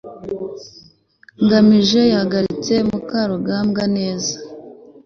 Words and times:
ngamije 1.43 2.01
yahagaritse 2.13 2.73
mukarugambwa 2.89 3.83
neza 3.95 4.33